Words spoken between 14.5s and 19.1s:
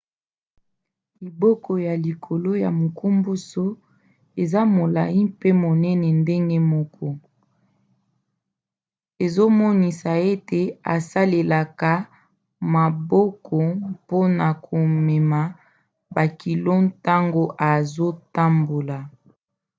komema bakilo ntango azotambola